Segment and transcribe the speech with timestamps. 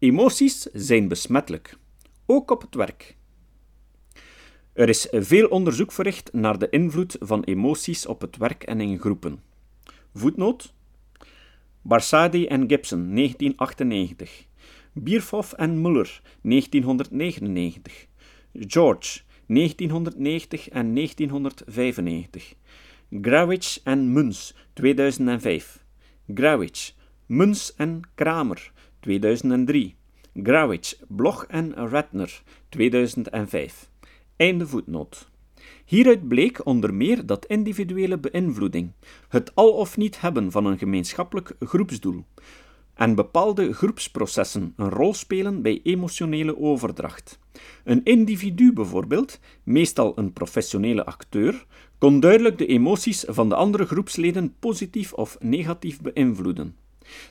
[0.00, 1.76] Emoties zijn besmettelijk,
[2.26, 3.16] ook op het werk.
[4.72, 8.98] Er is veel onderzoek verricht naar de invloed van emoties op het werk en in
[8.98, 9.40] groepen.
[10.14, 10.74] Voetnoot:
[11.82, 14.44] Barsadi en Gibson, 1998.
[14.92, 18.06] Bierhoff en Muller, 1999.
[18.52, 22.54] George, 1990 en 1995.
[23.20, 25.84] Grawitsch en Muns, 2005.
[26.34, 26.92] Grawitsch,
[27.30, 29.94] Muns en Kramer, 2003.
[30.42, 33.90] Grawitsch, Bloch en Ratner, 2005.
[34.36, 35.30] Einde voetnoot.
[35.84, 38.92] Hieruit bleek onder meer dat individuele beïnvloeding,
[39.28, 42.24] het al of niet hebben van een gemeenschappelijk groepsdoel,
[42.94, 47.38] en bepaalde groepsprocessen een rol spelen bij emotionele overdracht.
[47.84, 51.66] Een individu bijvoorbeeld, meestal een professionele acteur,
[51.98, 56.79] kon duidelijk de emoties van de andere groepsleden positief of negatief beïnvloeden.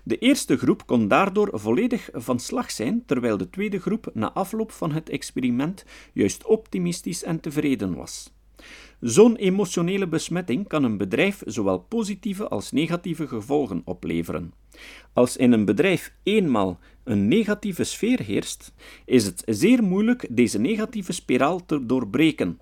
[0.04, 4.72] De eerste groep kon daardoor volledig van slag zijn, terwijl de tweede groep na afloop
[4.72, 8.32] van het experiment juist optimistisch en tevreden was.
[9.00, 14.54] Zo'n emotionele besmetting kan een bedrijf zowel positieve als negatieve gevolgen opleveren.
[15.14, 18.74] Als in een bedrijf eenmaal een negatieve sfeer heerst,
[19.06, 22.60] is het zeer moeilijk deze negatieve spiraal te doorbreken.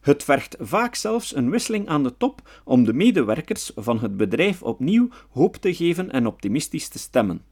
[0.00, 4.62] Het vergt vaak zelfs een wisseling aan de top om de medewerkers van het bedrijf
[4.62, 7.42] opnieuw hoop te geven en optimistisch te stemmen.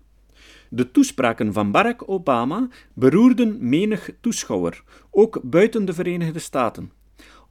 [0.71, 6.98] De toespraken van Barack Obama beroerden menig toeschouwer, ook buiten de Verenigde Staten.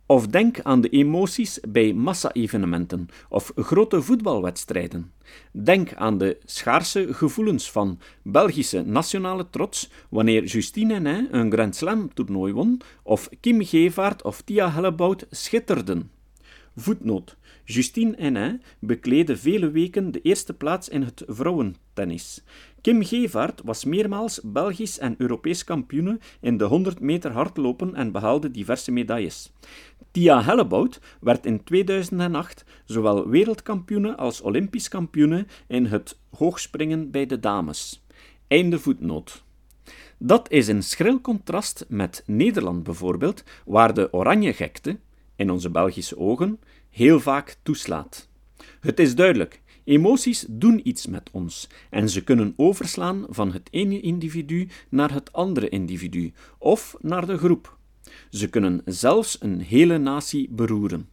[0.09, 5.11] Of denk aan de emoties bij massa-evenementen of grote voetbalwedstrijden.
[5.52, 12.14] Denk aan de schaarse gevoelens van Belgische nationale trots wanneer Justine Henin een Grand Slam
[12.14, 16.11] toernooi won of Kim Gevaert of Tia Hellebout schitterden.
[16.75, 17.38] Voetnoot.
[17.70, 22.44] Justine Henin bekleedde vele weken de eerste plaats in het vrouwentennis.
[22.82, 28.52] Kim Gevaert was meermaals Belgisch en Europees kampioene in de 100 meter hardlopen en behaalde
[28.52, 29.52] diverse medailles.
[30.12, 37.39] Tia Hellebout werd in 2008 zowel wereldkampioene als Olympisch kampioene in het hoogspringen bij de
[37.39, 38.06] dames.
[38.48, 39.44] Einde voetnoot.
[40.17, 44.98] Dat is in schril contrast met Nederland bijvoorbeeld, waar de oranje gekte,
[45.36, 46.60] in onze Belgische ogen,
[46.97, 48.30] heel vaak toeslaat.
[48.80, 53.99] Het is duidelijk, emoties doen iets met ons en ze kunnen overslaan van het ene
[53.99, 57.77] individu naar het andere individu of naar de groep.
[58.30, 61.09] Ze kunnen zelfs een hele natie beroeren.